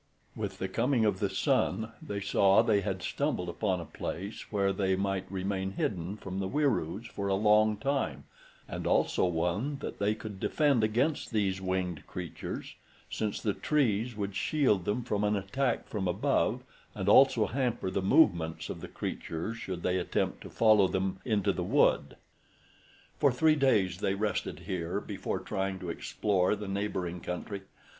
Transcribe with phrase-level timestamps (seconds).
[0.35, 4.73] With the coming of the sun they saw they had stumbled upon a place where
[4.73, 8.23] they might remain hidden from the Wieroos for a long time
[8.67, 12.73] and also one that they could defend against these winged creatures,
[13.11, 16.63] since the trees would shield them from an attack from above
[16.95, 21.53] and also hamper the movements of the creatures should they attempt to follow them into
[21.53, 22.15] the wood.
[23.19, 27.61] For three days they rested here before trying to explore the neighboring country.